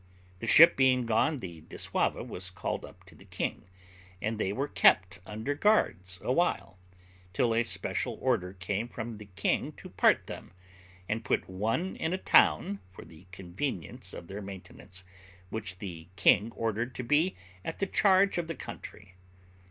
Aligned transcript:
The 0.39 0.47
ship 0.47 0.75
being 0.75 1.05
gone, 1.05 1.37
the 1.37 1.61
dissauva 1.61 2.23
was 2.27 2.49
called 2.49 2.85
up 2.85 3.03
to 3.03 3.13
the 3.13 3.23
king, 3.25 3.65
and 4.19 4.39
they 4.39 4.51
were 4.51 4.67
kept 4.67 5.19
under 5.27 5.53
guards 5.53 6.17
a 6.23 6.33
while, 6.33 6.79
till 7.33 7.53
a 7.53 7.61
special 7.61 8.17
order 8.19 8.53
came 8.53 8.87
from 8.87 9.17
the 9.17 9.29
king 9.35 9.73
to 9.73 9.89
part 9.91 10.25
them, 10.25 10.53
and 11.07 11.23
put 11.23 11.47
one 11.47 11.95
in 11.95 12.13
a 12.13 12.17
town, 12.17 12.79
for 12.91 13.05
the 13.05 13.27
conveniency 13.31 14.17
of 14.17 14.27
their 14.27 14.41
maintenance, 14.41 15.03
which 15.51 15.77
the 15.77 16.07
king 16.15 16.51
ordered 16.53 16.95
to 16.95 17.03
be 17.03 17.35
at 17.63 17.77
the 17.77 17.85
charge 17.85 18.39
of 18.39 18.47
the 18.47 18.55
country. 18.55 19.13